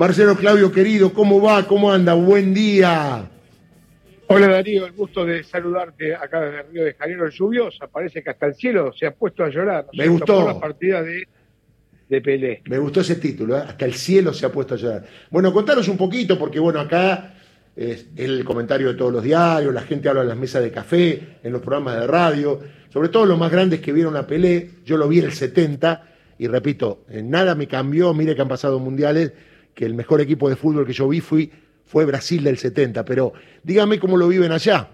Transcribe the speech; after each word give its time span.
Marcelo 0.00 0.34
Claudio, 0.34 0.72
querido, 0.72 1.12
¿cómo 1.12 1.42
va? 1.42 1.66
¿Cómo 1.66 1.92
anda? 1.92 2.14
Buen 2.14 2.54
día. 2.54 3.28
Hola 4.28 4.48
Darío, 4.48 4.86
el 4.86 4.92
gusto 4.92 5.26
de 5.26 5.44
saludarte 5.44 6.14
acá 6.14 6.40
desde 6.40 6.62
Río 6.62 6.84
de 6.86 6.94
Janeiro 6.94 7.28
lluviosa. 7.28 7.86
Parece 7.86 8.22
que 8.22 8.30
hasta 8.30 8.46
el 8.46 8.54
cielo 8.54 8.94
se 8.98 9.04
ha 9.04 9.10
puesto 9.10 9.44
a 9.44 9.50
llorar. 9.50 9.88
Me 9.92 10.08
gustó. 10.08 10.46
la 10.46 10.58
partida 10.58 11.02
de, 11.02 11.28
de 12.08 12.20
Pelé. 12.22 12.62
Me 12.64 12.78
gustó 12.78 13.02
ese 13.02 13.16
título, 13.16 13.58
¿eh? 13.58 13.60
hasta 13.60 13.84
el 13.84 13.92
cielo 13.92 14.32
se 14.32 14.46
ha 14.46 14.48
puesto 14.50 14.72
a 14.72 14.78
llorar. 14.78 15.04
Bueno, 15.28 15.52
contaros 15.52 15.86
un 15.88 15.98
poquito, 15.98 16.38
porque 16.38 16.58
bueno, 16.58 16.80
acá 16.80 17.34
es 17.76 18.06
el 18.16 18.42
comentario 18.42 18.88
de 18.88 18.94
todos 18.94 19.12
los 19.12 19.22
diarios, 19.22 19.74
la 19.74 19.82
gente 19.82 20.08
habla 20.08 20.22
en 20.22 20.28
las 20.28 20.38
mesas 20.38 20.62
de 20.62 20.70
café, 20.70 21.40
en 21.42 21.52
los 21.52 21.60
programas 21.60 22.00
de 22.00 22.06
radio, 22.06 22.58
sobre 22.90 23.10
todo 23.10 23.26
los 23.26 23.38
más 23.38 23.52
grandes 23.52 23.80
que 23.80 23.92
vieron 23.92 24.16
a 24.16 24.26
Pelé, 24.26 24.70
yo 24.82 24.96
lo 24.96 25.08
vi 25.08 25.18
en 25.18 25.26
el 25.26 25.32
70, 25.32 26.06
y 26.38 26.46
repito, 26.46 27.04
nada 27.10 27.54
me 27.54 27.68
cambió, 27.68 28.14
mire 28.14 28.34
que 28.34 28.40
han 28.40 28.48
pasado 28.48 28.78
mundiales, 28.78 29.32
que 29.80 29.86
el 29.86 29.94
mejor 29.94 30.20
equipo 30.20 30.50
de 30.50 30.56
fútbol 30.56 30.84
que 30.86 30.92
yo 30.92 31.08
vi 31.08 31.20
fue 31.20 31.48
fue 31.86 32.04
Brasil 32.04 32.44
del 32.44 32.58
70, 32.58 33.02
pero 33.02 33.32
dígame 33.62 33.98
cómo 33.98 34.18
lo 34.18 34.28
viven 34.28 34.52
allá. 34.52 34.90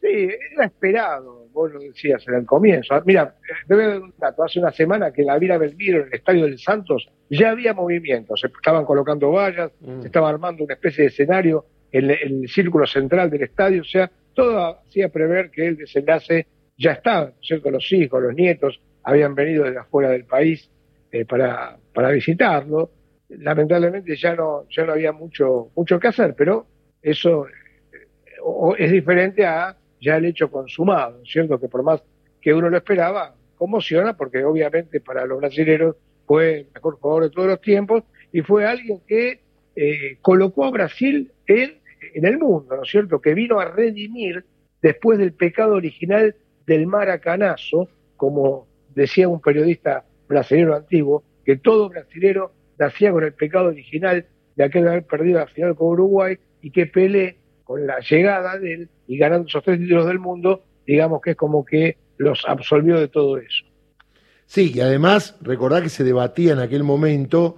Sí, 0.00 0.30
era 0.52 0.64
esperado, 0.64 1.48
vos 1.52 1.70
lo 1.70 1.80
decías 1.80 2.26
en 2.26 2.34
el 2.36 2.46
comienzo. 2.46 2.94
Mira, 3.04 3.36
te 3.68 3.74
voy 3.74 3.84
a 3.84 3.88
dar 3.88 4.00
un 4.00 4.14
dato. 4.18 4.42
Hace 4.42 4.58
una 4.58 4.72
semana 4.72 5.12
que 5.12 5.20
en 5.20 5.26
la 5.26 5.38
Vila 5.38 5.58
Belmiro, 5.58 6.00
en 6.00 6.06
el 6.06 6.14
Estadio 6.14 6.44
del 6.44 6.58
Santos, 6.58 7.06
ya 7.28 7.50
había 7.50 7.74
movimientos. 7.74 8.40
Se 8.40 8.46
estaban 8.46 8.86
colocando 8.86 9.30
vallas, 9.30 9.70
mm. 9.80 10.00
se 10.00 10.06
estaba 10.06 10.30
armando 10.30 10.64
una 10.64 10.74
especie 10.74 11.02
de 11.02 11.08
escenario 11.08 11.66
en 11.92 12.10
el, 12.10 12.48
círculo 12.48 12.86
central 12.86 13.28
del 13.28 13.42
estadio. 13.42 13.82
O 13.82 13.84
sea, 13.84 14.10
todo 14.32 14.80
hacía 14.80 15.10
prever 15.10 15.50
que 15.50 15.66
el 15.66 15.76
desenlace 15.76 16.46
ya 16.78 16.92
estaba, 16.92 17.34
¿cierto? 17.42 17.70
Los 17.70 17.92
hijos, 17.92 18.22
los 18.22 18.34
nietos 18.34 18.80
habían 19.02 19.34
venido 19.34 19.64
desde 19.64 19.80
afuera 19.80 20.08
del 20.08 20.24
país 20.24 20.70
eh, 21.12 21.26
para, 21.26 21.76
para 21.94 22.10
visitarlo 22.10 22.90
lamentablemente 23.28 24.16
ya 24.16 24.34
no, 24.34 24.66
ya 24.68 24.84
no 24.84 24.92
había 24.92 25.12
mucho, 25.12 25.70
mucho 25.74 25.98
que 25.98 26.08
hacer, 26.08 26.34
pero 26.36 26.66
eso 27.02 27.46
eh, 27.46 28.74
es 28.78 28.92
diferente 28.92 29.44
a 29.46 29.76
ya 30.00 30.16
el 30.16 30.26
hecho 30.26 30.50
consumado, 30.50 31.24
¿cierto? 31.24 31.58
Que 31.58 31.68
por 31.68 31.82
más 31.82 32.02
que 32.40 32.52
uno 32.52 32.68
lo 32.68 32.76
esperaba, 32.76 33.34
conmociona, 33.56 34.16
porque 34.16 34.44
obviamente 34.44 35.00
para 35.00 35.24
los 35.24 35.40
brasileños 35.40 35.96
fue 36.26 36.60
el 36.60 36.66
mejor 36.74 36.98
jugador 36.98 37.22
de 37.24 37.30
todos 37.30 37.48
los 37.48 37.60
tiempos 37.60 38.02
y 38.32 38.42
fue 38.42 38.66
alguien 38.66 39.00
que 39.06 39.40
eh, 39.76 40.18
colocó 40.20 40.64
a 40.64 40.70
Brasil 40.70 41.32
en, 41.46 41.78
en 42.14 42.24
el 42.26 42.38
mundo, 42.38 42.76
¿no 42.76 42.82
es 42.82 42.90
cierto? 42.90 43.20
Que 43.20 43.34
vino 43.34 43.58
a 43.60 43.66
redimir 43.66 44.44
después 44.82 45.18
del 45.18 45.32
pecado 45.32 45.74
original 45.74 46.36
del 46.66 46.86
maracanazo, 46.86 47.88
como 48.16 48.66
decía 48.94 49.28
un 49.28 49.40
periodista 49.40 50.04
brasileño 50.28 50.74
antiguo, 50.74 51.24
que 51.44 51.56
todo 51.56 51.88
brasilero 51.88 52.52
nacía 52.78 53.12
con 53.12 53.24
el 53.24 53.32
pecado 53.32 53.66
original 53.66 54.26
de 54.56 54.64
aquel 54.64 54.88
haber 54.88 55.04
perdido 55.04 55.38
la 55.38 55.46
final 55.46 55.74
con 55.74 55.88
Uruguay 55.88 56.38
y 56.62 56.70
que 56.70 56.86
Pelé, 56.86 57.36
con 57.64 57.86
la 57.86 57.98
llegada 58.00 58.58
de 58.58 58.74
él 58.74 58.88
y 59.06 59.16
ganando 59.16 59.48
esos 59.48 59.64
tres 59.64 59.78
títulos 59.78 60.06
del 60.06 60.18
mundo, 60.18 60.64
digamos 60.86 61.20
que 61.22 61.30
es 61.30 61.36
como 61.36 61.64
que 61.64 61.96
los 62.18 62.44
absolvió 62.46 62.98
de 62.98 63.08
todo 63.08 63.38
eso. 63.38 63.64
Sí, 64.46 64.72
y 64.74 64.80
además, 64.80 65.36
recordar 65.40 65.82
que 65.82 65.88
se 65.88 66.04
debatía 66.04 66.52
en 66.52 66.58
aquel 66.58 66.84
momento, 66.84 67.56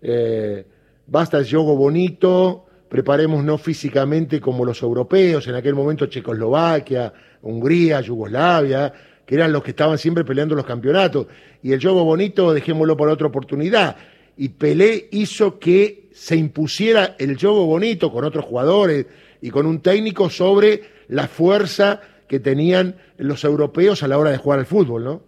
eh, 0.00 0.64
basta 1.06 1.38
el 1.38 1.48
juego 1.48 1.76
bonito, 1.76 2.66
preparemos 2.88 3.44
no 3.44 3.58
físicamente 3.58 4.40
como 4.40 4.64
los 4.64 4.82
europeos, 4.82 5.46
en 5.48 5.54
aquel 5.54 5.74
momento 5.74 6.06
Checoslovaquia, 6.06 7.12
Hungría, 7.42 8.00
Yugoslavia, 8.00 8.92
que 9.26 9.34
eran 9.34 9.52
los 9.52 9.62
que 9.62 9.70
estaban 9.70 9.98
siempre 9.98 10.24
peleando 10.24 10.54
los 10.54 10.66
campeonatos. 10.66 11.26
Y 11.62 11.72
el 11.72 11.80
juego 11.80 12.04
bonito, 12.04 12.52
dejémoslo 12.52 12.96
para 12.96 13.12
otra 13.12 13.28
oportunidad 13.28 13.96
y 14.36 14.50
Pelé 14.50 15.08
hizo 15.10 15.58
que 15.58 16.08
se 16.12 16.36
impusiera 16.36 17.16
el 17.18 17.36
juego 17.38 17.66
bonito 17.66 18.10
con 18.10 18.24
otros 18.24 18.44
jugadores 18.44 19.06
y 19.40 19.50
con 19.50 19.66
un 19.66 19.80
técnico 19.80 20.30
sobre 20.30 20.82
la 21.08 21.26
fuerza 21.26 22.00
que 22.28 22.40
tenían 22.40 22.96
los 23.18 23.44
europeos 23.44 24.02
a 24.02 24.08
la 24.08 24.18
hora 24.18 24.30
de 24.30 24.38
jugar 24.38 24.60
al 24.60 24.66
fútbol, 24.66 25.04
¿no? 25.04 25.22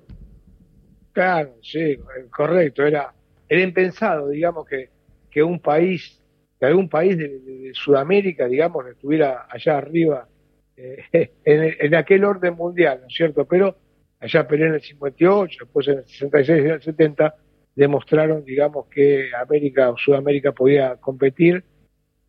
Claro, 1.12 1.56
sí, 1.62 1.98
correcto. 2.30 2.84
Era, 2.84 3.12
era 3.48 3.62
impensado, 3.62 4.28
digamos, 4.28 4.66
que, 4.66 4.88
que 5.30 5.42
un 5.42 5.60
país, 5.60 6.20
que 6.58 6.66
algún 6.66 6.88
país 6.88 7.18
de, 7.18 7.70
Sudamérica, 7.74 8.46
digamos, 8.46 8.86
estuviera 8.86 9.46
allá 9.50 9.78
arriba 9.78 10.28
eh, 10.76 11.04
en, 11.44 11.76
en, 11.78 11.94
aquel 11.94 12.24
orden 12.24 12.54
mundial, 12.54 13.00
¿no 13.02 13.06
es 13.08 13.14
cierto? 13.14 13.44
Pero 13.44 13.76
allá 14.24 14.48
Pelé 14.48 14.66
en 14.66 14.74
el 14.74 14.82
58, 14.82 15.58
después 15.64 15.88
en 15.88 15.98
el 15.98 16.06
66 16.06 16.58
y 16.58 16.66
en 16.66 16.70
el 16.70 16.82
70 16.82 17.34
demostraron, 17.74 18.44
digamos, 18.44 18.86
que 18.86 19.30
América 19.34 19.90
o 19.90 19.98
Sudamérica 19.98 20.52
podía 20.52 20.96
competir, 20.96 21.64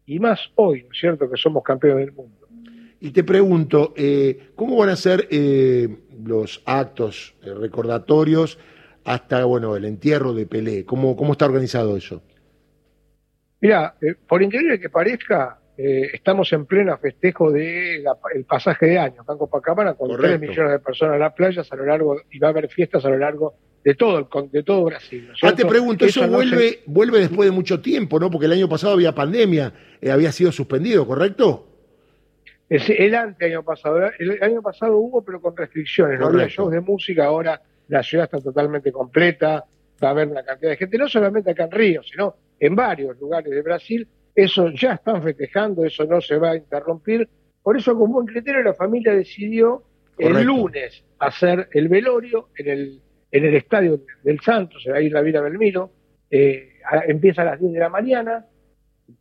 y 0.06 0.20
más 0.20 0.40
hoy, 0.56 0.84
¿no 0.84 0.92
es 0.92 1.00
cierto?, 1.00 1.30
que 1.30 1.38
somos 1.38 1.64
campeones 1.64 2.06
del 2.06 2.16
mundo. 2.16 2.48
Y 3.00 3.12
te 3.12 3.24
pregunto, 3.24 3.94
eh, 3.96 4.52
¿cómo 4.56 4.78
van 4.78 4.90
a 4.90 4.96
ser 4.96 5.28
eh, 5.30 5.88
los 6.24 6.64
actos 6.66 7.36
eh, 7.44 7.54
recordatorios 7.54 8.58
hasta, 9.04 9.46
bueno, 9.46 9.76
el 9.76 9.86
entierro 9.86 10.34
de 10.34 10.46
Pelé? 10.46 10.86
¿Cómo, 10.86 11.16
cómo 11.16 11.34
está 11.34 11.46
organizado 11.46 11.96
eso? 11.96 12.24
Mira, 13.62 13.96
por 14.28 14.42
increíble 14.44 14.80
que 14.80 14.90
parezca, 14.90 15.60
estamos 15.78 16.52
en 16.54 16.66
pleno 16.66 16.98
festejo 16.98 17.52
del 17.52 18.06
el 18.34 18.46
pasaje 18.46 18.86
de 18.86 19.00
año 19.00 19.22
acá 19.22 19.34
en 19.34 19.40
Copacabana 19.40 19.94
con 19.94 20.10
tres 20.16 20.40
3 20.40 20.40
millones 20.40 20.72
de 20.72 20.80
personas 20.80 21.16
en 21.16 21.20
las 21.20 21.34
playas 21.34 21.72
a 21.72 21.76
lo 21.76 21.86
largo, 21.86 22.22
y 22.32 22.40
va 22.40 22.48
a 22.48 22.52
haber 22.52 22.70
fiestas 22.70 23.04
a 23.06 23.10
lo 23.10 23.18
largo 23.18 23.56
de 23.86 23.94
todo, 23.94 24.18
el, 24.18 24.52
de 24.52 24.64
todo 24.64 24.86
Brasil. 24.86 25.32
ah, 25.44 25.54
te 25.54 25.64
pregunto, 25.64 26.06
eso, 26.06 26.28
vuelve, 26.28 26.80
vuelve 26.88 27.20
después 27.20 27.48
de 27.48 27.52
mucho 27.52 27.82
tiempo, 27.82 28.20
¿no? 28.20 28.32
Porque 28.32 28.48
el 28.48 28.54
año 28.54 28.68
pasado 28.68 28.94
había 28.94 29.14
pandemia, 29.14 29.74
eh, 30.02 30.10
había 30.10 30.32
sido 30.32 30.52
suspendido, 30.52 31.06
¿correcto? 31.06 31.68
el 32.68 33.14
ante 33.14 33.46
año 33.46 33.64
pasado, 33.64 34.10
el 34.18 34.42
año 34.42 34.60
pasado 34.64 34.98
hubo, 34.98 35.24
pero 35.24 35.40
con 35.40 35.56
restricciones, 35.56 36.20
no 36.20 36.28
había 36.28 36.48
shows 36.48 36.72
de 36.72 36.82
música, 36.82 37.26
ahora 37.26 37.62
la 37.88 38.02
ciudad 38.02 38.26
está 38.26 38.42
totalmente 38.42 38.92
completa, 38.92 39.66
va 40.04 40.08
a 40.08 40.12
haber 40.12 40.30
una 40.30 40.44
cantidad 40.44 40.72
de 40.72 40.78
gente, 40.78 40.98
no 40.98 41.08
solamente 41.08 41.52
acá 41.52 41.66
en 41.66 41.72
Río, 41.72 42.02
sino 42.02 42.36
en 42.60 42.76
varios 42.76 43.20
lugares 43.20 43.52
de 43.52 43.62
Brasil, 43.62 44.08
eso 44.36 44.70
ya 44.70 44.94
están 44.94 45.24
festejando, 45.24 45.86
eso 45.86 46.06
no 46.06 46.22
se 46.22 46.38
va 46.38 46.52
a 46.52 46.58
interrumpir, 46.58 47.28
por 47.64 47.78
eso 47.78 47.98
con 47.98 48.12
buen 48.12 48.28
criterio 48.28 48.62
la 48.62 48.74
familia 48.74 49.14
decidió 49.14 49.84
el 50.18 50.44
lunes 50.44 51.04
hacer 51.20 51.70
el 51.72 51.88
velorio 51.88 52.50
en 52.58 52.68
el 52.70 53.02
en 53.32 53.44
el 53.44 53.56
estadio 53.56 54.00
del 54.24 54.40
Santos, 54.40 54.88
ahí 54.94 55.08
en 55.08 55.14
la 55.14 55.22
Vila 55.22 55.42
Belmiro, 55.42 55.92
eh, 56.30 56.76
empieza 57.06 57.42
a 57.42 57.46
las 57.46 57.60
10 57.60 57.74
de 57.74 57.80
la 57.80 57.90
mañana, 57.90 58.46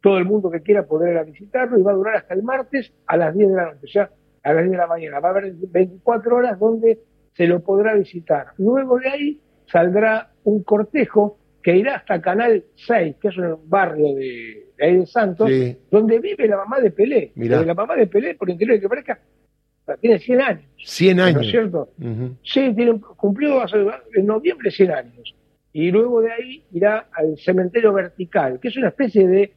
todo 0.00 0.18
el 0.18 0.24
mundo 0.24 0.50
que 0.52 0.62
quiera 0.62 0.86
poder 0.86 1.12
ir 1.12 1.18
a 1.18 1.24
visitarlo 1.24 1.78
y 1.78 1.82
va 1.82 1.90
a 1.90 1.96
durar 1.96 2.16
hasta 2.16 2.34
el 2.34 2.44
martes 2.44 2.92
a 3.06 3.16
las 3.16 3.34
10 3.34 3.48
de 3.48 3.56
la 3.56 3.64
noche, 3.66 3.80
o 3.82 3.88
sea, 3.88 4.10
a 4.44 4.52
las 4.52 4.62
10 4.62 4.70
de 4.70 4.76
la 4.76 4.86
mañana. 4.86 5.18
Va 5.18 5.28
a 5.28 5.32
haber 5.32 5.52
24 5.52 6.36
horas 6.36 6.58
donde 6.60 7.00
se 7.32 7.48
lo 7.48 7.60
podrá 7.64 7.94
visitar. 7.94 8.48
Luego 8.58 9.00
de 9.00 9.08
ahí 9.08 9.40
saldrá 9.66 10.30
un 10.44 10.62
cortejo 10.62 11.38
que 11.64 11.74
irá 11.74 11.96
hasta 11.96 12.20
Canal 12.20 12.62
6, 12.74 13.16
que 13.20 13.28
es 13.28 13.38
un 13.38 13.58
barrio 13.64 14.14
de, 14.14 14.66
ahí 14.78 14.98
de 14.98 15.06
Santos, 15.06 15.50
donde 15.90 16.20
vive 16.20 16.46
la 16.46 16.58
mamá 16.58 16.78
de 16.78 16.90
Pelé. 16.90 17.32
La 17.34 17.74
mamá 17.74 17.96
de 17.96 18.06
Pelé, 18.06 18.34
por 18.34 18.50
interior 18.50 18.78
que 18.78 18.88
parezca, 18.88 19.18
tiene 19.98 20.18
100 20.18 20.40
años. 20.42 20.64
100 20.84 21.20
años. 21.20 21.34
¿No 21.36 21.40
es 21.40 21.50
cierto? 21.50 21.88
Sí, 22.42 22.70
tiene, 22.74 23.00
cumplió 23.16 23.62
en 24.14 24.26
noviembre 24.26 24.70
100 24.70 24.90
años. 24.90 25.34
Y 25.72 25.90
luego 25.90 26.20
de 26.20 26.32
ahí 26.32 26.64
irá 26.70 27.08
al 27.12 27.38
cementerio 27.38 27.94
vertical, 27.94 28.60
que 28.60 28.68
es 28.68 28.76
una 28.76 28.88
especie 28.88 29.26
de, 29.26 29.52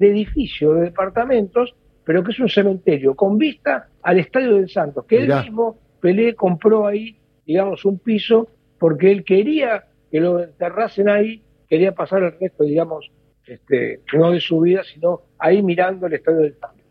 edificio 0.00 0.74
de 0.74 0.82
departamentos, 0.86 1.76
pero 2.04 2.24
que 2.24 2.32
es 2.32 2.40
un 2.40 2.48
cementerio 2.48 3.14
con 3.14 3.38
vista 3.38 3.88
al 4.02 4.18
Estadio 4.18 4.56
del 4.56 4.68
Santos, 4.68 5.04
que 5.06 5.18
él 5.18 5.32
mismo, 5.32 5.78
Pelé, 6.00 6.34
compró 6.34 6.88
ahí, 6.88 7.16
digamos, 7.46 7.84
un 7.84 8.00
piso, 8.00 8.48
porque 8.80 9.12
él 9.12 9.22
quería 9.22 9.84
que 10.10 10.20
lo 10.20 10.42
enterrasen 10.42 11.08
ahí, 11.08 11.42
quería 11.72 11.94
pasar 11.94 12.22
el 12.22 12.38
resto, 12.38 12.64
digamos, 12.64 13.10
este, 13.46 14.02
no 14.12 14.30
de 14.30 14.40
su 14.40 14.60
vida, 14.60 14.82
sino 14.84 15.22
ahí 15.38 15.62
mirando 15.62 16.06
el 16.06 16.12
Estadio 16.12 16.40
del 16.40 16.54
Santos 16.60 16.82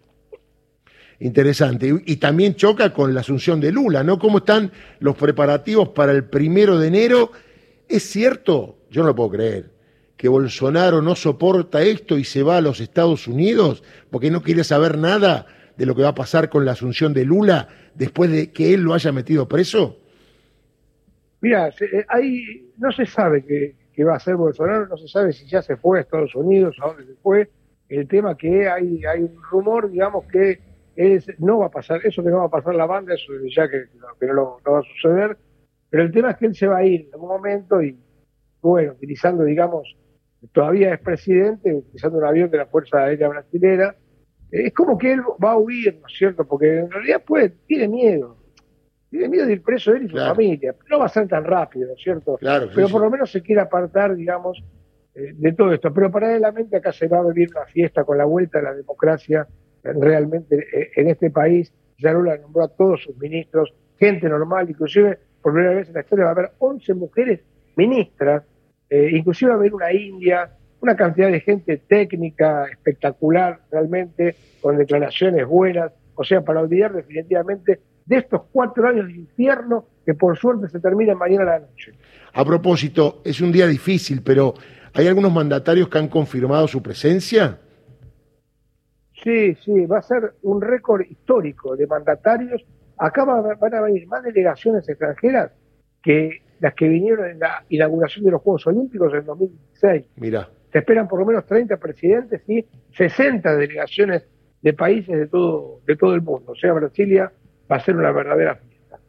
interesante. 1.19 2.01
Y, 2.04 2.16
también 2.16 2.56
choca 2.56 2.92
con 2.92 3.13
la 3.13 3.19
asunción 3.19 3.62
de 3.62 3.72
Lula, 3.72 4.04
¿no? 4.04 4.18
¿Cómo 4.18 4.39
están 4.39 4.72
los 5.00 5.16
preparativos 5.16 5.89
para 5.89 6.13
el 6.13 6.24
primero 6.24 6.80
de 6.80 6.88
enero? 6.88 7.31
¿Es 7.88 8.01
cierto? 8.10 8.80
Yo 8.89 9.04
no 9.04 9.10
lo 9.10 9.16
puedo 9.16 9.30
creer. 9.30 9.69
Que 10.18 10.28
Bolsonaro 10.28 11.04
no 11.04 11.13
soporta 11.13 11.84
esto 11.84 12.18
y 12.18 12.24
se 12.24 12.42
va 12.42 12.57
a 12.57 12.62
los 12.62 12.80
Estados 12.80 13.27
Unidos 13.27 13.84
porque 14.10 14.31
no 14.31 14.42
quiere 14.42 14.63
saber 14.63 14.98
nada 14.98 15.45
de 15.77 15.86
lo 15.86 15.95
que 15.95 16.01
va 16.01 16.10
a 16.10 16.16
pasar 16.16 16.50
con 16.50 16.66
la 16.66 16.72
asunción 16.72 17.13
de 17.13 17.24
Lula 17.24 17.68
después 17.94 18.31
de 18.31 18.51
que 18.51 18.74
él 18.74 18.81
lo 18.81 18.95
haya 18.95 19.12
metido 19.12 19.48
preso? 19.48 20.00
Mira, 21.39 21.69
eh, 21.69 22.04
ahí 22.07 22.72
no 22.80 22.92
se 22.92 23.06
sabe 23.06 23.45
qué, 24.01 24.06
va 24.06 24.13
a 24.13 24.18
hacer 24.18 24.36
Bolsonaro, 24.36 24.88
no 24.88 24.98
se 24.98 25.07
sabe 25.07 25.33
si 25.33 25.45
ya 25.48 25.62
se 25.62 25.77
fue 25.77 26.00
a 26.00 26.01
Estados 26.01 26.36
Unidos, 26.36 26.75
a 26.81 26.88
dónde 26.88 27.06
se 27.06 27.15
fue. 27.15 27.50
El 27.89 28.07
tema 28.07 28.36
que 28.36 28.69
hay, 28.69 29.03
hay 29.06 29.21
un 29.21 29.42
rumor, 29.50 29.92
digamos, 29.92 30.25
que 30.25 30.59
no 31.39 31.59
va 31.59 31.68
a 31.68 31.71
pasar, 31.71 32.01
eso 32.03 32.24
que 32.24 32.30
no 32.30 32.38
va 32.39 32.45
a 32.45 32.50
pasar 32.50 32.75
la 32.75 32.86
banda, 32.86 33.13
eso 33.13 33.33
ya 33.53 33.69
que, 33.69 33.86
no, 34.27 34.57
va 34.69 34.80
a 34.80 34.83
suceder, 34.83 35.38
pero 35.89 36.03
el 36.03 36.12
tema 36.12 36.31
es 36.31 36.38
que 36.38 36.45
él 36.45 36.56
se 36.56 36.68
va 36.68 36.77
a 36.77 36.86
ir 36.86 37.01
en 37.07 37.13
algún 37.13 37.30
momento 37.30 37.81
y, 37.81 37.98
bueno, 38.62 38.94
utilizando, 38.94 39.44
digamos, 39.44 39.95
todavía 40.53 40.94
es 40.94 41.00
presidente, 41.00 41.74
utilizando 41.74 42.18
un 42.18 42.25
avión 42.25 42.50
de 42.50 42.57
la 42.57 42.65
Fuerza 42.65 43.03
Aérea 43.03 43.27
Brasilera. 43.27 43.95
Es 44.51 44.74
como 44.74 44.98
que 44.98 45.13
él 45.13 45.21
va 45.44 45.51
a 45.51 45.57
huir, 45.57 45.98
¿no 46.00 46.07
es 46.07 46.18
cierto? 46.18 46.45
Porque 46.45 46.80
en 46.80 46.92
realidad 46.92 47.21
puede, 47.25 47.50
tiene 47.68 47.88
miedo. 47.88 48.38
Tiene 49.12 49.28
miedo 49.28 49.46
de 49.46 49.54
ir 49.54 49.62
preso 49.62 49.94
él 49.94 50.06
y 50.06 50.10
su 50.10 50.16
familia. 50.16 50.74
No 50.90 51.00
va 51.00 51.06
a 51.06 51.10
ser 51.10 51.28
tan 51.28 51.44
rápido, 51.44 51.88
¿no 51.88 51.94
es 51.96 52.02
cierto? 52.02 52.38
Claro, 52.38 52.69
Pero 52.74 52.88
por 52.88 53.02
lo 53.02 53.12
menos 53.12 53.30
se 53.30 53.42
quiere 53.42 53.60
apartar, 53.60 54.16
digamos, 54.16 54.63
eh, 55.13 55.34
de 55.36 55.52
todo 55.52 55.74
esto. 55.74 55.94
Pero 55.94 56.10
paralelamente 56.10 56.78
acá 56.78 56.94
se 56.94 57.10
va 57.10 57.19
a 57.19 57.28
vivir 57.28 57.50
una 57.54 57.66
fiesta 57.66 58.06
con 58.06 58.18
la 58.18 58.24
vuelta 58.24 58.60
de 58.60 58.63
la 58.63 58.74
democracia 58.74 59.46
eh, 59.84 59.92
realmente 60.00 60.56
eh, 60.56 60.92
en 60.96 61.10
este 61.10 61.30
país. 61.30 61.74
Ya 61.98 62.13
la 62.13 62.38
nombró 62.38 62.63
a 62.63 62.69
todos 62.69 63.04
sus 63.04 63.18
ministros, 63.18 63.74
gente 64.00 64.30
normal, 64.30 64.69
inclusive 64.69 65.19
por 65.42 65.54
primera 65.54 65.75
vez 65.75 65.90
en 65.90 65.96
la 65.96 66.00
historia 66.00 66.24
va 66.24 66.31
a 66.31 66.34
haber 66.34 66.52
11 66.58 66.94
mujeres 66.94 67.42
ministras, 67.75 68.44
inclusive 68.90 69.50
va 69.50 69.56
a 69.56 69.60
haber 69.60 69.74
una 69.74 69.94
india, 69.94 70.52
una 70.81 70.96
cantidad 70.96 71.30
de 71.31 71.40
gente 71.42 71.78
técnica 71.78 72.66
espectacular 72.66 73.60
realmente, 73.72 74.36
con 74.62 74.78
declaraciones 74.78 75.46
buenas, 75.46 75.92
o 76.16 76.24
sea, 76.24 76.42
para 76.42 76.62
olvidar 76.62 76.94
definitivamente 76.94 77.80
de 78.12 78.18
estos 78.18 78.42
cuatro 78.52 78.90
años 78.90 79.08
de 79.08 79.13
infierno 79.13 79.86
que 80.06 80.13
por 80.13 80.38
suerte 80.38 80.68
se 80.68 80.81
terminan 80.81 81.18
mañana 81.18 81.44
a 81.44 81.46
la 81.46 81.60
noche. 81.60 81.94
A 82.34 82.44
propósito, 82.44 83.22
es 83.24 83.40
un 83.40 83.54
día 83.54 83.66
difícil, 83.68 84.22
pero 84.22 84.54
¿hay 84.94 85.08
algunos 85.08 85.31
mandatarios 85.31 85.88
que 85.88 85.98
han 85.98 86.10
confirmado 86.10 86.68
su 86.68 86.84
presencia? 86.84 87.58
Sí, 89.24 89.56
sí, 89.63 89.86
va 89.86 90.00
a 90.00 90.02
ser 90.02 90.34
un 90.42 90.62
récord 90.62 91.04
histórico 91.10 91.78
de 91.78 91.88
mandatarios. 91.88 92.66
Acá 92.98 93.24
van 93.24 93.74
a 93.74 93.81
venir 93.81 94.06
más 94.08 94.24
delegaciones 94.24 94.90
extranjeras 94.90 95.54
que 96.04 96.42
las 96.60 96.74
que 96.74 96.90
vinieron 96.90 97.30
en 97.30 97.40
la 97.40 97.63
inauguración 97.69 98.25
de 98.25 98.31
los 98.31 98.42
Juegos 98.42 98.68
Olímpicos 98.68 99.13
en 99.13 99.25
2016. 99.25 100.06
Mira. 100.18 100.50
Se 100.74 100.80
esperan 100.80 101.08
por 101.08 101.18
lo 101.18 101.25
menos 101.25 101.46
30 101.46 101.78
presidentes 101.78 102.42
y 102.50 102.66
60 102.92 103.56
delegaciones 103.56 104.28
de 104.62 104.74
países 104.74 105.18
de 105.18 105.28
todo, 105.28 105.80
de 105.88 105.96
todo 105.96 106.13
el 106.13 106.22
mundo. 106.22 106.52
O 106.52 106.56
sea, 106.56 106.74
Brasilia 106.74 107.31
va 107.72 107.78
a 107.78 107.80
ser 107.80 107.96
una 107.96 108.12
verdadera 108.12 108.56
fiesta. 108.56 109.00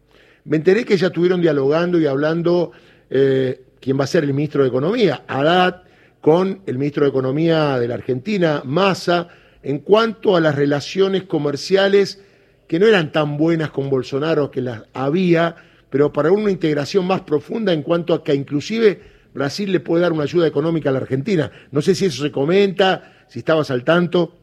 Me 0.44 0.56
enteré 0.56 0.84
que 0.84 0.96
ya 0.96 1.08
estuvieron 1.08 1.40
dialogando 1.40 1.98
y 1.98 2.06
hablando 2.06 2.72
eh, 3.10 3.62
quién 3.80 3.98
va 3.98 4.04
a 4.04 4.06
ser 4.06 4.24
el 4.24 4.32
ministro 4.34 4.62
de 4.62 4.68
Economía, 4.68 5.22
Haddad, 5.26 5.82
con 6.20 6.62
el 6.66 6.78
ministro 6.78 7.04
de 7.04 7.10
Economía 7.10 7.78
de 7.78 7.88
la 7.88 7.94
Argentina, 7.94 8.62
Massa, 8.64 9.28
en 9.62 9.80
cuanto 9.80 10.36
a 10.36 10.40
las 10.40 10.54
relaciones 10.54 11.24
comerciales 11.24 12.22
que 12.68 12.78
no 12.78 12.86
eran 12.86 13.12
tan 13.12 13.36
buenas 13.36 13.70
con 13.70 13.90
Bolsonaro, 13.90 14.50
que 14.50 14.60
las 14.60 14.84
había, 14.94 15.56
pero 15.90 16.12
para 16.12 16.30
una 16.32 16.50
integración 16.50 17.06
más 17.06 17.20
profunda 17.22 17.72
en 17.72 17.82
cuanto 17.82 18.14
a 18.14 18.24
que 18.24 18.34
inclusive 18.34 19.00
Brasil 19.34 19.70
le 19.72 19.80
puede 19.80 20.02
dar 20.02 20.12
una 20.12 20.22
ayuda 20.22 20.46
económica 20.46 20.90
a 20.90 20.92
la 20.92 21.00
Argentina. 21.00 21.50
No 21.70 21.82
sé 21.82 21.94
si 21.94 22.06
eso 22.06 22.22
se 22.22 22.30
comenta, 22.30 23.26
si 23.28 23.40
estabas 23.40 23.70
al 23.70 23.84
tanto. 23.84 24.36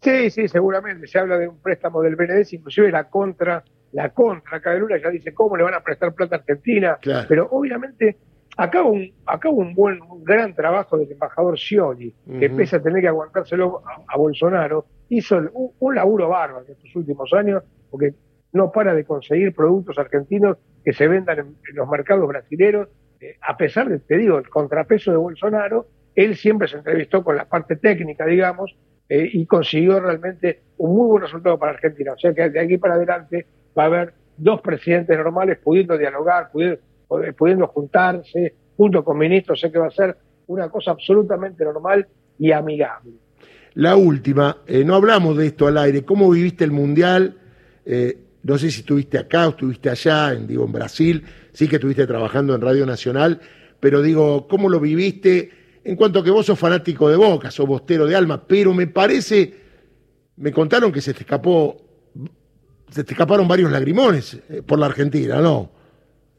Sí, 0.00 0.30
sí, 0.30 0.48
seguramente. 0.48 1.06
Se 1.06 1.18
habla 1.18 1.38
de 1.38 1.48
un 1.48 1.60
préstamo 1.60 2.02
del 2.02 2.16
BND, 2.16 2.46
inclusive 2.52 2.90
la 2.90 3.04
contra, 3.08 3.64
la 3.92 4.10
contra 4.10 4.58
acá 4.58 4.72
de 4.72 4.80
Lula 4.80 4.98
ya 4.98 5.10
dice 5.10 5.34
cómo 5.34 5.56
le 5.56 5.64
van 5.64 5.74
a 5.74 5.80
prestar 5.80 6.14
plata 6.14 6.36
a 6.36 6.38
Argentina. 6.38 6.98
Pero 7.28 7.48
obviamente 7.50 8.16
acá 8.56 8.82
hubo 8.82 8.92
un, 8.92 9.12
acá 9.26 9.48
un 9.48 9.74
buen, 9.74 10.00
un 10.02 10.24
gran 10.24 10.54
trabajo 10.54 10.96
del 10.96 11.12
embajador 11.12 11.58
Scioli, 11.58 12.14
que 12.38 12.50
pese 12.50 12.76
a 12.76 12.82
tener 12.82 13.02
que 13.02 13.08
aguantárselo 13.08 13.82
a, 14.06 14.16
Bolsonaro, 14.16 14.86
hizo 15.08 15.40
un, 15.78 15.94
laburo 15.94 16.28
bárbaro 16.28 16.64
en 16.64 16.72
estos 16.72 16.94
últimos 16.96 17.32
años, 17.32 17.62
porque 17.90 18.14
no 18.52 18.72
para 18.72 18.94
de 18.94 19.04
conseguir 19.04 19.54
productos 19.54 19.98
argentinos 19.98 20.56
que 20.84 20.92
se 20.92 21.06
vendan 21.06 21.38
en, 21.38 21.56
los 21.74 21.88
mercados 21.88 22.26
brasileños, 22.26 22.88
eh, 23.20 23.36
a 23.42 23.56
pesar 23.56 23.88
de, 23.88 23.98
te 23.98 24.16
digo, 24.16 24.38
el 24.38 24.48
contrapeso 24.48 25.10
de 25.10 25.16
Bolsonaro, 25.16 25.86
él 26.14 26.36
siempre 26.36 26.68
se 26.68 26.78
entrevistó 26.78 27.22
con 27.22 27.36
la 27.36 27.44
parte 27.44 27.76
técnica, 27.76 28.24
digamos, 28.24 28.76
eh, 29.08 29.28
y 29.32 29.46
consiguió 29.46 30.00
realmente 30.00 30.60
un 30.78 30.96
muy 30.96 31.06
buen 31.08 31.22
resultado 31.22 31.58
para 31.58 31.72
Argentina. 31.72 32.12
O 32.12 32.18
sea 32.18 32.34
que 32.34 32.50
de 32.50 32.60
aquí 32.60 32.78
para 32.78 32.94
adelante 32.94 33.46
va 33.76 33.84
a 33.84 33.86
haber 33.86 34.14
dos 34.36 34.60
presidentes 34.60 35.16
normales 35.16 35.58
pudiendo 35.62 35.96
dialogar, 35.96 36.50
pudiendo, 36.50 37.66
juntarse, 37.68 38.54
junto 38.76 39.04
con 39.04 39.18
ministros, 39.18 39.60
sé 39.60 39.70
que 39.70 39.78
va 39.78 39.86
a 39.86 39.90
ser 39.90 40.16
una 40.48 40.68
cosa 40.68 40.90
absolutamente 40.90 41.64
normal 41.64 42.06
y 42.38 42.52
amigable. 42.52 43.12
La 43.74 43.96
última, 43.96 44.58
eh, 44.66 44.84
no 44.84 44.94
hablamos 44.94 45.36
de 45.36 45.46
esto 45.46 45.66
al 45.66 45.78
aire, 45.78 46.04
¿cómo 46.04 46.30
viviste 46.30 46.64
el 46.64 46.72
Mundial? 46.72 47.36
Eh, 47.84 48.18
no 48.42 48.58
sé 48.58 48.70
si 48.70 48.80
estuviste 48.80 49.18
acá 49.18 49.46
o 49.46 49.50
estuviste 49.50 49.90
allá, 49.90 50.32
en, 50.32 50.46
digo, 50.46 50.64
en 50.64 50.72
Brasil, 50.72 51.24
sí 51.52 51.68
que 51.68 51.76
estuviste 51.76 52.06
trabajando 52.06 52.54
en 52.54 52.60
Radio 52.60 52.86
Nacional, 52.86 53.40
pero 53.80 54.02
digo, 54.02 54.46
¿cómo 54.48 54.68
lo 54.68 54.80
viviste? 54.80 55.50
En 55.86 55.94
cuanto 55.94 56.18
a 56.18 56.24
que 56.24 56.32
vos 56.32 56.44
sos 56.44 56.58
fanático 56.58 57.08
de 57.08 57.16
Boca, 57.16 57.50
sos 57.52 57.66
bostero 57.66 58.06
de 58.06 58.16
alma, 58.16 58.44
pero 58.44 58.74
me 58.74 58.88
parece, 58.88 59.54
me 60.36 60.50
contaron 60.50 60.90
que 60.90 61.00
se 61.00 61.14
te 61.14 61.20
escapó, 61.20 61.76
se 62.90 63.04
te 63.04 63.12
escaparon 63.12 63.46
varios 63.46 63.70
lagrimones 63.70 64.42
eh, 64.50 64.62
por 64.66 64.80
la 64.80 64.86
Argentina, 64.86 65.40
¿no? 65.40 65.70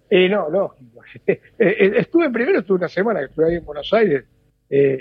Eh, 0.09 0.29
no, 0.29 0.49
no. 0.49 0.75
Eh, 1.25 1.93
estuve 1.95 2.29
primero, 2.29 2.59
estuve 2.59 2.79
una 2.79 2.89
semana 2.89 3.21
que 3.21 3.27
estuve 3.27 3.47
ahí 3.47 3.55
en 3.55 3.65
Buenos 3.65 3.91
Aires, 3.93 4.25
eh, 4.69 4.99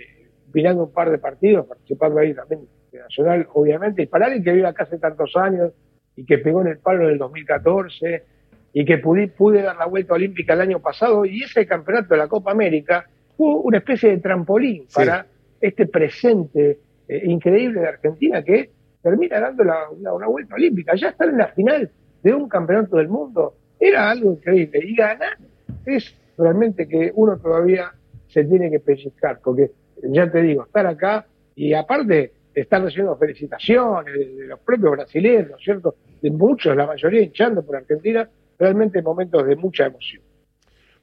mirando 0.55 0.85
un 0.85 0.93
par 0.93 1.11
de 1.11 1.19
partidos, 1.19 1.67
participando 1.67 2.21
ahí 2.21 2.33
también 2.33 2.63
nacional, 2.93 3.49
obviamente, 3.53 4.03
y 4.03 4.07
para 4.07 4.27
alguien 4.27 4.45
que 4.45 4.53
vive 4.53 4.69
acá 4.69 4.85
hace 4.85 4.99
tantos 4.99 5.37
años 5.37 5.73
y 6.15 6.25
que 6.25 6.39
pegó 6.39 6.63
en 6.63 6.69
el 6.69 6.79
palo 6.79 7.05
en 7.05 7.11
el 7.11 7.19
2014 7.19 8.25
y 8.73 8.85
que 8.85 8.99
pude, 8.99 9.29
pude 9.29 9.63
dar 9.63 9.77
la 9.77 9.87
vuelta 9.87 10.15
olímpica 10.15 10.55
el 10.55 10.61
año 10.61 10.81
pasado 10.81 11.25
y 11.27 11.43
ese 11.43 11.67
campeonato 11.67 12.15
de 12.15 12.19
la 12.19 12.29
Copa 12.29 12.53
América 12.53 13.07
fue 13.37 13.55
una 13.63 13.79
especie 13.79 14.11
de 14.11 14.19
trampolín 14.19 14.87
para 14.93 15.27
este 15.61 15.87
presente 15.87 16.79
eh, 17.09 17.23
increíble 17.25 17.81
de 17.81 17.89
Argentina 17.89 18.43
que 18.43 18.71
termina 19.03 19.41
dando 19.41 19.63
una, 19.63 20.27
vuelta 20.27 20.55
olímpica. 20.55 20.95
Ya 20.97 21.09
estar 21.09 21.29
en 21.29 21.39
la 21.39 21.49
final 21.49 21.91
de 22.23 22.35
un 22.35 22.49
campeonato 22.49 22.97
del 22.97 23.09
mundo 23.09 23.55
era 23.79 24.11
algo 24.11 24.33
increíble. 24.33 24.81
Y 24.83 24.97
ganar 24.97 25.37
es 25.85 26.15
realmente 26.37 26.89
que 26.89 27.13
uno 27.15 27.39
todavía 27.39 27.93
se 28.29 28.45
tiene 28.45 28.71
que 28.71 28.81
pellizcar, 28.81 29.39
porque 29.43 29.71
ya 30.03 30.31
te 30.31 30.43
digo, 30.43 30.65
estar 30.65 30.87
acá 30.87 31.27
y 31.55 31.73
aparte 31.73 32.33
estar 32.55 32.83
recibiendo 32.83 33.17
felicitaciones 33.17 34.15
de, 34.15 34.47
los 34.47 34.59
propios 34.61 34.93
brasileños, 34.93 35.61
¿cierto? 35.63 35.95
De 36.21 36.31
muchos, 36.31 36.77
la 36.77 36.87
mayoría 36.87 37.23
hinchando 37.23 37.65
por 37.65 37.77
Argentina, 37.77 38.29
realmente 38.59 39.03
momentos 39.03 39.47
de 39.47 39.57
mucha 39.57 39.87
emoción. 39.87 40.23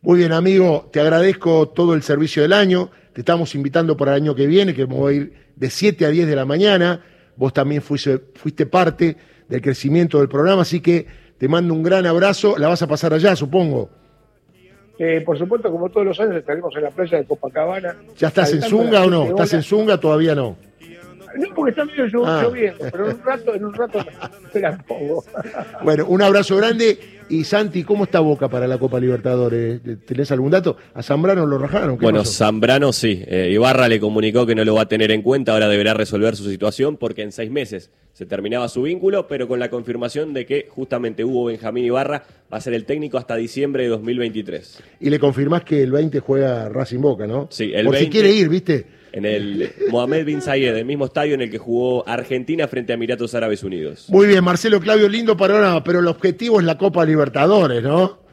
Muy 0.04 0.18
bien, 0.18 0.34
amigo, 0.34 0.90
te 0.92 1.00
agradezco 1.00 1.70
todo 1.70 1.94
el 1.94 2.04
servicio 2.04 2.42
del 2.42 2.52
año. 2.52 2.90
Te 3.14 3.22
estamos 3.22 3.56
invitando 3.56 3.96
para 3.96 4.12
el 4.12 4.22
año 4.22 4.36
que 4.36 4.48
viene, 4.48 4.74
que 4.74 4.84
vamos 4.84 5.10
a 5.10 5.14
ir 5.14 5.34
de 5.56 5.70
7 5.70 6.06
a 6.06 6.10
10 6.10 6.28
de 6.28 6.36
la 6.36 6.44
mañana. 6.44 7.02
Vos 7.38 7.54
también 7.54 7.82
fuiste, 7.82 8.20
fuiste 8.36 8.66
parte 8.66 9.16
del 9.48 9.62
crecimiento 9.62 10.20
del 10.20 10.28
programa, 10.28 10.64
así 10.64 10.82
que 10.82 11.08
te 11.38 11.48
mando 11.48 11.74
un 11.74 11.84
gran 11.84 12.06
abrazo. 12.06 12.58
La 12.58 12.68
vas 12.68 12.82
a 12.82 12.88
pasar 12.88 13.14
allá, 13.14 13.34
supongo. 13.38 13.90
Eh, 15.00 15.22
por 15.26 15.38
supuesto, 15.38 15.72
como 15.72 15.88
todos 15.90 16.06
los 16.06 16.20
años, 16.20 16.36
estaremos 16.36 16.76
en 16.76 16.84
la 16.84 16.92
playa 16.92 17.20
de 17.20 17.26
Copacabana. 17.26 17.96
¿Ya 18.18 18.28
estás 18.28 18.52
en 18.52 18.62
Zunga 18.62 19.06
o 19.06 19.10
no? 19.10 19.24
¿Estás 19.30 19.54
en 19.54 19.64
Zunga? 19.64 19.98
Todavía 19.98 20.36
no. 20.36 20.58
No, 21.38 21.48
porque 21.56 21.70
está 21.72 21.86
medio 21.86 22.26
ah. 22.26 22.44
lloviendo, 22.44 22.86
pero 22.92 23.10
en 23.10 23.16
un 23.16 23.24
rato, 23.24 23.56
en 23.56 23.66
un 23.66 23.74
rato 23.74 24.06
me 24.54 24.60
la 24.60 24.78
pongo. 24.80 25.24
Bueno, 25.84 26.06
un 26.08 26.22
abrazo 26.22 26.58
grande. 26.58 27.00
Y 27.30 27.44
Santi, 27.44 27.84
¿cómo 27.84 28.04
está 28.06 28.20
Boca 28.20 28.50
para 28.50 28.68
la 28.68 28.78
Copa 28.78 29.00
Libertadores? 29.00 29.82
¿Tenés 30.06 30.32
algún 30.32 30.52
dato? 30.52 30.78
¿A 30.94 31.02
Zambrano 31.04 31.46
lo 31.46 31.58
rajaron? 31.58 31.98
Bueno, 31.98 32.26
Zambrano 32.26 32.94
sí. 32.94 33.24
Eh, 33.28 33.52
Ibarra 33.54 33.88
le 33.88 34.00
comunicó 34.00 34.46
que 34.46 34.56
no 34.56 34.64
lo 34.66 34.76
va 34.76 34.84
a 34.84 34.88
tener 34.88 35.12
en 35.12 35.22
cuenta, 35.22 35.54
ahora 35.54 35.68
deberá 35.68 35.94
resolver 35.94 36.36
su 36.36 36.50
situación 36.50 36.98
porque 36.98 37.22
en 37.22 37.32
seis 37.32 37.52
meses 37.52 37.92
se 38.14 38.26
terminaba 38.26 38.68
su 38.70 38.84
vínculo, 38.84 39.28
pero 39.28 39.48
con 39.48 39.60
la 39.60 39.70
confirmación 39.70 40.34
de 40.34 40.46
que 40.46 40.68
justamente 40.70 41.24
Hugo 41.24 41.46
Benjamín 41.46 41.86
Ibarra 41.86 42.24
va 42.52 42.58
a 42.58 42.62
ser 42.62 42.74
el 42.74 42.86
técnico 42.86 43.18
hasta 43.18 43.36
diciembre 43.36 43.84
de 43.84 43.90
2023. 43.90 44.84
Y 45.00 45.10
le 45.10 45.20
confirmás 45.20 45.64
que 45.64 45.82
el 45.82 45.92
20 45.92 46.20
juega 46.20 46.70
Racing 46.70 47.00
Boca, 47.00 47.26
¿no? 47.26 47.48
Sí, 47.50 47.72
el 47.74 47.86
Por 47.86 47.98
si 47.98 48.10
quiere 48.10 48.32
ir, 48.32 48.50
¿viste? 48.50 48.86
En 49.14 49.26
el 49.26 49.72
Mohamed 49.92 50.26
Bin 50.26 50.42
Zayed, 50.42 50.76
el 50.76 50.86
mismo 50.86 51.06
estadio 51.06 51.36
en 51.36 51.42
el 51.42 51.52
que 51.52 51.60
jugó 51.60 52.08
Argentina 52.08 52.68
frente 52.68 52.94
a 52.94 52.96
Emiratos 52.96 53.36
Árabes 53.36 53.64
Unidos. 53.64 54.08
Muy 54.10 54.26
bien, 54.26 54.44
Marcelo 54.44 54.80
Claudio, 54.80 55.08
lindo 55.08 55.38
panorama, 55.38 55.84
pero 55.84 56.00
el 56.00 56.08
objetivo 56.08 56.60
es 56.60 56.66
la 56.66 56.80
Copa 56.80 57.06
Libertadores, 57.06 57.84
¿no? 57.84 58.24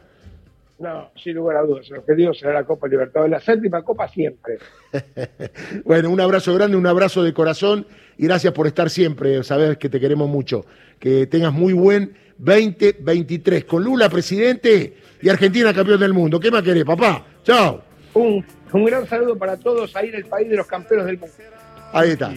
No, 0.78 1.10
sin 1.22 1.34
lugar 1.34 1.58
a 1.58 1.62
dudas, 1.62 1.86
el 1.90 1.98
objetivo 1.98 2.32
será 2.32 2.54
la 2.54 2.64
Copa 2.64 2.88
Libertadores, 2.88 3.30
la 3.30 3.40
séptima 3.40 3.82
Copa 3.82 4.08
siempre. 4.08 4.58
bueno, 5.84 6.08
un 6.08 6.18
abrazo 6.18 6.54
grande, 6.54 6.78
un 6.78 6.86
abrazo 6.86 7.22
de 7.22 7.34
corazón 7.34 7.86
y 8.16 8.24
gracias 8.24 8.54
por 8.54 8.66
estar 8.66 8.88
siempre, 8.88 9.44
sabes 9.44 9.76
que 9.76 9.90
te 9.90 10.00
queremos 10.00 10.30
mucho. 10.30 10.64
Que 10.98 11.26
tengas 11.26 11.52
muy 11.52 11.74
buen 11.74 12.14
2023 12.38 13.66
con 13.66 13.84
Lula 13.84 14.08
presidente 14.08 14.94
y 15.20 15.28
Argentina 15.28 15.74
campeón 15.74 16.00
del 16.00 16.14
mundo. 16.14 16.40
¿Qué 16.40 16.50
más 16.50 16.62
querés, 16.62 16.84
papá? 16.84 17.26
Chao. 17.44 17.82
Un, 18.14 18.42
un 18.72 18.84
gran 18.84 19.06
saludo 19.06 19.36
para 19.36 19.56
todos 19.56 19.94
ahí 19.96 20.08
en 20.08 20.16
el 20.16 20.26
país 20.26 20.48
de 20.48 20.56
los 20.56 20.66
campeones 20.66 21.06
del 21.06 21.18
mundo. 21.18 21.34
Ahí 21.92 22.10
está. 22.10 22.32